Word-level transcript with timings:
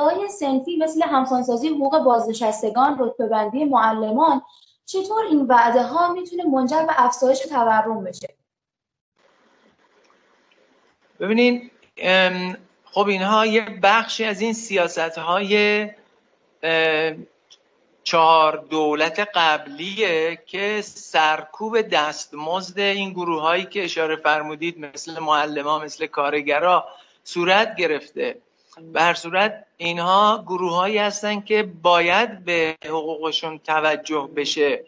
های 0.00 0.28
سنفی 0.28 0.76
مثل 0.76 1.02
همسانسازی 1.02 1.68
حقوق 1.68 1.98
بازنشستگان 1.98 2.98
رتبه 2.98 3.64
معلمان 3.64 4.42
چطور 4.86 5.24
این 5.24 5.46
وعده 5.46 5.82
ها 5.82 6.12
می‌تونه 6.12 6.44
منجر 6.44 6.82
به 6.82 6.92
افزایش 7.04 7.38
تورم 7.38 8.04
بشه؟ 8.04 8.28
ببینین 11.20 11.70
خب 12.84 13.06
اینها 13.08 13.46
یه 13.46 13.80
بخشی 13.82 14.24
از 14.24 14.40
این 14.40 14.52
سیاست 14.52 15.18
های 15.18 15.88
چهار 18.04 18.64
دولت 18.70 19.28
قبلیه 19.34 20.38
که 20.46 20.80
سرکوب 20.84 21.80
دستمزد 21.80 22.78
این 22.78 23.10
گروه 23.10 23.42
هایی 23.42 23.64
که 23.64 23.84
اشاره 23.84 24.16
فرمودید 24.16 24.78
مثل 24.78 25.18
معلم 25.18 25.82
مثل 25.82 26.06
کارگرا 26.06 26.88
صورت 27.24 27.76
گرفته. 27.76 28.36
به 28.92 29.02
هر 29.02 29.14
صورت 29.14 29.66
اینها 29.76 30.44
گروه 30.46 30.72
هایی 30.72 30.98
هستن 30.98 31.40
که 31.40 31.62
باید 31.62 32.44
به 32.44 32.76
حقوقشون 32.84 33.58
توجه 33.58 34.30
بشه 34.36 34.84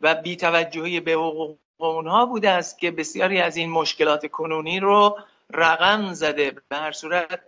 و 0.00 0.14
بی 0.14 0.36
توجهی 0.36 1.00
به 1.00 1.12
حقوق 1.12 1.56
اونها 1.78 2.26
بوده 2.26 2.50
است 2.50 2.78
که 2.78 2.90
بسیاری 2.90 3.40
از 3.40 3.56
این 3.56 3.70
مشکلات 3.70 4.26
کنونی 4.26 4.80
رو 4.80 5.18
رقم 5.50 6.12
زده. 6.12 6.56
به 6.68 6.76
هر 6.76 6.92
صورت 6.92 7.40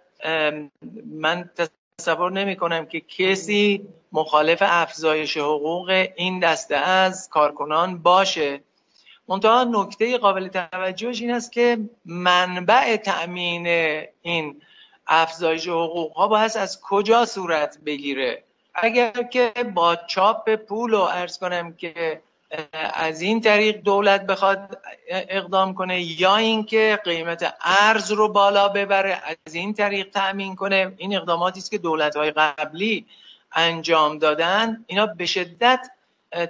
من 1.10 1.50
تصور 1.98 2.32
نمی 2.32 2.56
کنم 2.56 2.86
که 2.86 3.00
کسی 3.00 3.88
مخالف 4.12 4.58
افزایش 4.66 5.36
حقوق 5.36 6.08
این 6.16 6.40
دسته 6.40 6.76
از 6.76 7.28
کارکنان 7.28 7.98
باشه. 7.98 8.60
منتها 9.28 9.64
نکته 9.64 10.18
قابل 10.18 10.48
توجهش 10.48 11.20
این 11.20 11.30
است 11.30 11.52
که 11.52 11.78
منبع 12.04 12.96
تأمین 12.96 13.66
این 14.22 14.62
افزایش 15.06 15.68
حقوق 15.68 16.16
ها 16.16 16.28
باید 16.28 16.56
از 16.56 16.80
کجا 16.80 17.24
صورت 17.24 17.78
بگیره؟ 17.86 18.42
اگر 18.74 19.22
که 19.22 19.52
با 19.74 19.96
چاپ 19.96 20.54
پول 20.54 20.94
و 20.94 21.00
ارز 21.00 21.38
کنم 21.38 21.72
که 21.72 22.20
از 22.94 23.20
این 23.20 23.40
طریق 23.40 23.76
دولت 23.76 24.26
بخواد 24.26 24.78
اقدام 25.08 25.74
کنه 25.74 26.02
یا 26.02 26.36
اینکه 26.36 27.00
قیمت 27.04 27.54
ارز 27.60 28.12
رو 28.12 28.28
بالا 28.28 28.68
ببره 28.68 29.22
از 29.46 29.54
این 29.54 29.74
طریق 29.74 30.10
تأمین 30.10 30.56
کنه 30.56 30.92
این 30.96 31.16
اقداماتی 31.16 31.60
است 31.60 31.70
که 31.70 31.78
دولت 31.78 32.16
های 32.16 32.30
قبلی 32.30 33.06
انجام 33.52 34.18
دادن. 34.18 34.84
اینا 34.86 35.06
به 35.06 35.26
شدت 35.26 35.90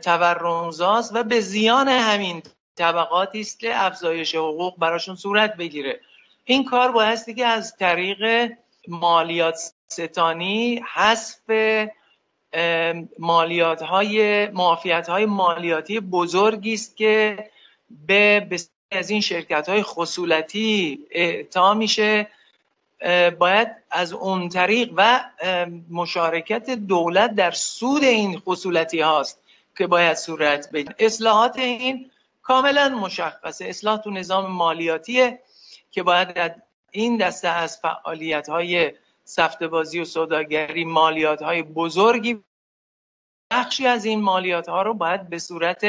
تورمزاست 0.02 1.14
و 1.14 1.22
به 1.22 1.40
زیان 1.40 1.88
همین 1.88 2.42
طبقاتی 2.76 3.40
است 3.40 3.60
که 3.60 3.84
افزایش 3.84 4.34
حقوق 4.34 4.78
براشون 4.78 5.16
صورت 5.16 5.56
بگیره. 5.56 6.00
این 6.48 6.64
کار 6.64 6.92
بایستی 6.92 7.34
که 7.34 7.46
از 7.46 7.76
طریق 7.76 8.52
مالیات 8.88 9.72
ستانی 9.88 10.82
حذف 10.94 11.50
مالیات 13.18 13.82
های 13.82 14.46
معافیت 14.48 15.08
های 15.08 15.26
مالیاتی 15.26 16.00
بزرگی 16.00 16.74
است 16.74 16.96
که 16.96 17.50
به 18.06 18.46
از 18.90 19.10
این 19.10 19.20
شرکت 19.20 19.68
های 19.68 19.82
خصولتی 19.82 20.98
اعطا 21.10 21.74
میشه. 21.74 22.28
باید 23.38 23.68
از 23.90 24.12
اون 24.12 24.48
طریق 24.48 24.92
و 24.96 25.20
مشارکت 25.90 26.70
دولت 26.70 27.34
در 27.34 27.50
سود 27.50 28.04
این 28.04 28.38
خصولتی 28.38 29.00
هاست 29.00 29.40
که 29.78 29.86
باید 29.86 30.16
صورت 30.16 30.70
بگیره. 30.70 30.94
اصلاحات 30.98 31.58
این 31.58 32.10
کاملا 32.42 32.88
مشخصه. 32.88 33.64
اصلاح 33.64 33.98
تو 33.98 34.10
نظام 34.10 34.50
مالیاتیه. 34.50 35.38
که 35.96 36.02
باید 36.02 36.62
این 36.90 37.16
دسته 37.16 37.48
از 37.48 37.78
فعالیت 37.78 38.48
های 38.48 38.92
بازی 39.70 40.00
و 40.00 40.04
سوداگری 40.04 40.84
مالیات 40.84 41.42
های 41.42 41.62
بزرگی 41.62 42.44
بخشی 43.50 43.86
از 43.86 44.04
این 44.04 44.22
مالیات 44.22 44.68
ها 44.68 44.82
رو 44.82 44.94
باید 44.94 45.28
به 45.28 45.38
صورت 45.38 45.86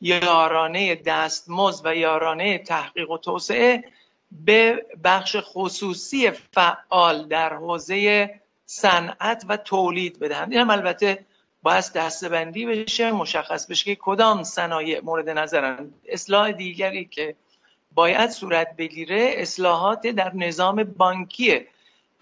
یارانه 0.00 0.94
دستمزد 0.94 1.86
و 1.86 1.96
یارانه 1.96 2.58
تحقیق 2.58 3.10
و 3.10 3.18
توسعه 3.18 3.84
به 4.30 4.86
بخش 5.04 5.36
خصوصی 5.40 6.30
فعال 6.30 7.28
در 7.28 7.54
حوزه 7.54 8.30
صنعت 8.66 9.44
و 9.48 9.56
تولید 9.56 10.18
بدهند. 10.18 10.52
این 10.52 10.60
هم 10.60 10.70
البته 10.70 11.26
باید 11.62 11.92
دستبندی 11.94 12.66
بشه 12.66 13.12
مشخص 13.12 13.66
بشه 13.66 13.84
که 13.84 13.96
کدام 14.00 14.42
صنایع 14.42 15.00
مورد 15.04 15.28
نظرند. 15.28 15.94
اصلاح 16.08 16.52
دیگری 16.52 17.04
که 17.04 17.36
باید 17.94 18.30
صورت 18.30 18.76
بگیره 18.76 19.34
اصلاحات 19.36 20.06
در 20.06 20.34
نظام 20.34 20.84
بانکیه 20.84 21.66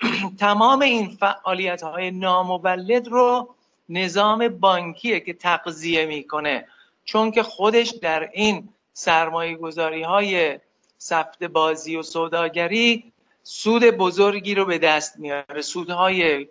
تمام 0.41 0.83
این 0.83 1.09
فعالیت 1.09 1.83
های 1.83 2.11
نامولد 2.11 3.09
رو 3.09 3.55
نظام 3.89 4.49
بانکیه 4.49 5.21
که 5.21 5.33
تقضیه 5.33 6.07
می‌کنه. 6.07 6.67
چون 7.05 7.31
که 7.31 7.43
خودش 7.43 7.89
در 7.91 8.31
این 8.33 8.69
سرمایه 8.93 9.57
گذاری 9.57 10.03
های 10.03 10.59
سفت 10.99 11.45
بازی 11.45 11.97
و 11.97 12.03
سوداگری 12.03 13.13
سود 13.43 13.85
بزرگی 13.85 14.55
رو 14.55 14.65
به 14.65 14.79
دست 14.79 15.19
میاره. 15.19 15.63
سودهای 15.63 16.49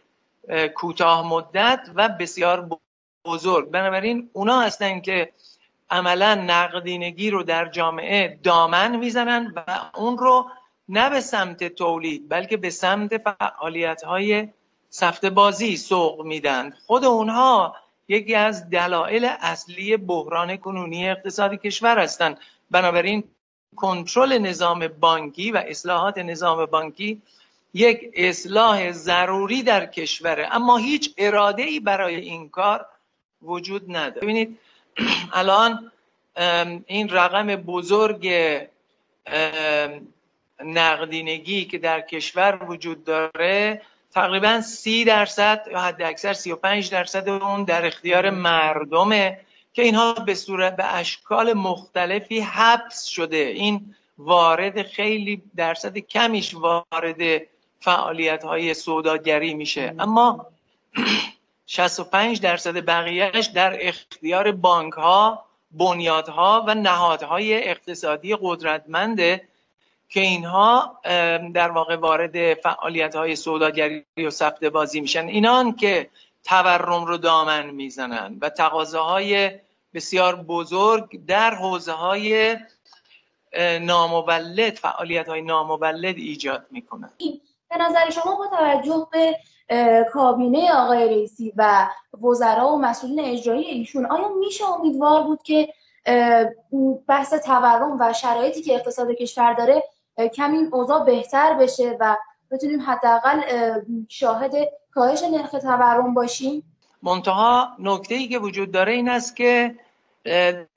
کوتاه 0.76 1.28
مدت 1.28 1.90
و 1.96 2.10
بسیار 2.10 2.70
بزرگ. 3.26 3.70
بنابراین 3.70 4.30
اونا 4.34 4.62
هستن 4.62 5.00
که 5.00 5.32
عملا 5.90 6.36
نقدینگی 6.36 7.30
رو 7.30 7.44
در 7.44 7.70
جامعه 7.70 8.40
دامن 8.44 8.96
می‌زنن 8.96 9.54
و 9.56 9.66
اون 9.96 10.18
رو 10.18 10.50
نه 10.90 11.10
به 11.10 11.22
سمت 11.22 11.64
تولید 11.64 12.30
بلکه 12.30 12.58
به 12.58 12.70
سمت 12.70 13.18
فعالیت 13.18 14.04
های 14.04 14.48
سفت 14.90 15.26
بازی 15.26 15.78
سوق 15.78 16.26
میدن. 16.26 16.74
خود 16.86 17.06
اونها 17.06 17.76
یکی 18.08 18.36
از 18.36 18.70
دلایل 18.70 19.26
اصلی 19.26 19.98
بحران 19.98 20.58
کنونی 20.58 21.10
اقتصادی 21.10 21.58
کشور 21.58 22.00
هستند 22.00 22.38
بنابراین 22.72 23.24
کنترل 23.76 24.38
نظام 24.38 24.88
بانکی 24.88 25.52
و 25.52 25.64
اصلاحات 25.68 26.18
نظام 26.18 26.66
بانکی 26.66 27.22
یک 27.74 28.12
اصلاح 28.16 28.92
ضروری 28.92 29.64
در 29.64 29.86
کشوره. 29.86 30.50
اما 30.52 30.78
هیچ 30.78 31.14
اراده 31.18 31.64
ای 31.64 31.80
برای 31.80 32.16
این 32.16 32.50
کار 32.50 32.86
وجود 33.42 33.96
نداره. 33.96 34.22
ببینید 34.22 34.60
الان 35.34 35.92
این 36.86 37.10
رقم 37.10 37.56
بزرگ 37.56 38.34
نقدینگی 40.66 41.66
که 41.66 41.78
در 41.78 42.02
کشور 42.02 42.60
وجود 42.68 43.04
داره 43.04 43.82
تقریبا 44.12 44.62
سی 44.62 45.06
درصد 45.06 45.68
یا 45.72 45.80
حد 45.80 46.02
اکثر 46.02 46.34
سی 46.34 46.52
و 46.52 46.56
پنج 46.56 46.90
درصد 46.90 47.30
اون 47.30 47.64
در 47.64 47.86
اختیار 47.86 48.30
مردمه 48.30 49.40
که 49.74 49.82
اینها 49.82 50.14
به 50.14 50.36
صورت 50.36 50.76
به 50.76 50.96
اشکال 50.96 51.54
مختلفی 51.54 52.40
حبس 52.40 53.06
شده. 53.06 53.38
این 53.38 53.96
وارد 54.18 54.84
خیلی 54.84 55.42
درصد 55.56 55.98
کمیش 55.98 56.56
وارد 56.56 57.42
فعالیت 57.80 58.44
های 58.44 58.74
سوداگری 58.74 59.54
میشه. 59.54 59.96
اما 60.00 60.46
65 61.70 62.42
درصد 62.42 62.86
بقیهش 62.86 63.46
در 63.46 63.88
اختیار 63.88 64.52
بانک 64.52 64.94
ها 64.94 65.46
بنیادها 65.72 66.66
و 66.68 66.76
نهادهای 66.76 67.70
اقتصادی 67.70 68.38
قدرتمنده 68.42 69.48
که 70.10 70.20
اینها 70.20 71.00
در 71.54 71.72
واقع 71.72 71.96
وارد 71.96 72.54
فعالیت 72.54 73.16
های 73.16 73.36
سوداگری 73.36 74.06
و 74.18 74.30
سفت 74.30 74.64
بازی 74.64 75.02
میشن. 75.02 75.28
اینان 75.28 75.76
که 75.76 76.10
تورم 76.44 77.06
رو 77.06 77.18
دامن 77.18 77.70
می‌زنن 77.70 78.38
و 78.42 78.50
تقاضاهای 78.50 79.52
بسیار 79.94 80.36
بزرگ 80.36 81.26
در 81.26 81.56
حوزه 81.56 81.92
های 81.92 82.58
نامولد 83.82 84.76
فعالیت 84.76 85.30
های 85.30 85.42
نامولد 85.42 86.18
ایجاد 86.18 86.66
می‌کنن. 86.72 87.12
به 87.70 87.78
نظر 87.78 88.10
شما 88.10 88.36
با 88.36 88.48
توجه 88.48 89.08
به 89.12 89.38
کابینه 90.12 90.74
آقای 90.74 91.06
رئیسی 91.06 91.54
و 91.58 91.90
وزرا 92.22 92.70
و 92.70 92.78
مسئولین 92.78 93.20
اجرایی 93.20 93.66
ایشون 93.66 94.06
آیا 94.06 94.28
میشه 94.28 94.66
امیدوار 94.70 95.24
بود 95.24 95.44
که 95.44 95.74
بحث 97.08 97.34
تورم 97.34 97.98
و 98.00 98.14
شرایطی 98.14 98.62
که 98.62 98.76
اقتصاد 98.76 99.12
کشور 99.12 99.54
داره 99.54 99.84
کمی 100.36 100.58
اوضاع 100.72 101.06
بهتر 101.06 101.54
بشه 101.54 101.98
و 102.00 102.16
بتونیم 102.52 102.82
حداقل 102.82 103.42
شاهد 104.10 104.54
کاهش 104.92 105.24
نرخ 105.24 105.52
تورم 105.52 106.14
باشیم؟ 106.14 106.64
منتها 107.04 107.68
نکته 107.80 108.16
ای 108.16 108.28
که 108.28 108.40
وجود 108.40 108.72
داره 108.72 108.94
این 108.94 109.10
است 109.10 109.36
که 109.36 109.76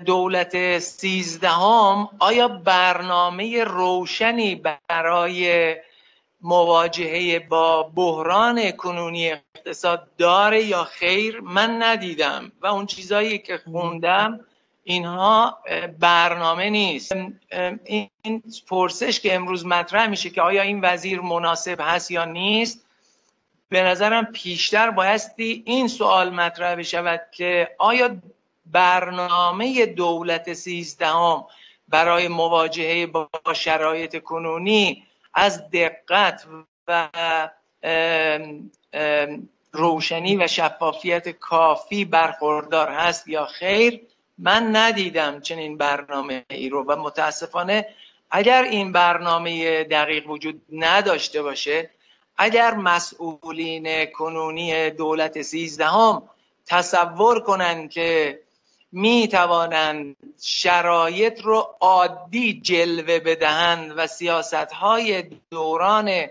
دولت 0.06 0.78
سیزدهم 0.78 2.08
آیا 2.18 2.48
برنامه 2.48 3.64
روشنی 3.64 4.62
برای 4.88 5.74
مواجهه 6.42 7.38
با 7.38 7.82
بحران 7.82 8.70
کنونی 8.70 9.30
اقتصاد 9.30 10.08
داره 10.18 10.64
یا 10.64 10.84
خیر 10.84 11.40
من 11.40 11.82
ندیدم 11.82 12.52
و 12.60 12.66
اون 12.66 12.86
چیزایی 12.86 13.38
که 13.38 13.58
خوندم 13.58 14.40
اینها 14.84 15.58
برنامه 15.98 16.70
نیست. 16.70 17.12
این 17.82 18.42
پرسش 18.68 19.20
که 19.20 19.34
امروز 19.34 19.66
مطرح 19.66 20.06
میشه 20.06 20.30
که 20.30 20.42
آیا 20.42 20.62
این 20.62 20.80
وزیر 20.82 21.20
مناسب 21.20 21.78
هست 21.80 22.10
یا 22.10 22.24
نیست 22.24 22.86
به 23.68 23.82
نظرم 23.82 24.24
پیشتر 24.24 24.90
بایستی 24.90 25.62
این 25.66 25.88
سوال 25.88 26.30
مطرح 26.30 26.74
بشود 26.74 27.20
که 27.32 27.70
آیا 27.78 28.16
برنامه 28.66 29.86
دولت 29.86 30.52
سیزدهم 30.52 31.44
برای 31.88 32.28
مواجهه 32.28 33.06
با 33.06 33.28
شرایط 33.54 34.22
کنونی 34.22 35.06
از 35.34 35.70
دقت 35.70 36.46
و 36.88 37.08
روشنی 39.72 40.36
و 40.36 40.46
شفافیت 40.46 41.28
کافی 41.28 42.04
برخوردار 42.04 42.88
هست 42.88 43.28
یا 43.28 43.46
خیر 43.46 44.00
من 44.38 44.76
ندیدم 44.76 45.40
چنین 45.40 45.76
برنامه 45.76 46.44
ای 46.50 46.68
رو 46.68 46.84
و 46.84 46.96
متاسفانه 46.96 47.86
اگر 48.30 48.62
این 48.62 48.92
برنامه 48.92 49.84
دقیق 49.84 50.30
وجود 50.30 50.62
نداشته 50.72 51.42
باشه 51.42 51.90
اگر 52.36 52.74
مسئولین 52.74 54.06
کنونی 54.06 54.90
دولت 54.90 55.42
سیزدهم 55.42 56.22
تصور 56.66 57.40
کنند 57.40 57.90
که 57.90 58.40
می 58.92 59.28
توانند 59.28 60.16
شرایط 60.42 61.40
رو 61.40 61.76
عادی 61.80 62.60
جلوه 62.60 63.18
بدهند 63.18 63.92
و 63.96 64.06
سیاست 64.06 64.54
های 64.54 65.24
دوران 65.50 66.26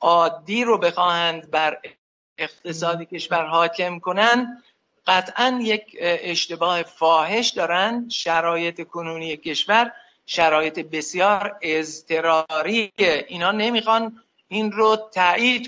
عادی 0.00 0.64
رو 0.64 0.78
بخواهند 0.78 1.50
بر 1.50 1.78
اقتصاد 2.38 3.02
کشور 3.02 3.46
حاکم 3.46 3.98
کنند. 3.98 4.62
قطعا 5.06 5.58
یک 5.62 5.96
اشتباه 6.00 6.82
فاحش 6.82 7.48
دارند. 7.48 8.10
شرایط 8.10 8.82
کنونی 8.86 9.36
کشور 9.36 9.92
شرایط 10.26 10.78
بسیار 10.78 11.58
اضطراری. 11.62 12.92
اینا 13.28 13.52
نمی‌خوان 13.52 14.22
این 14.48 14.72
رو 14.72 14.96
تایید 14.96 15.58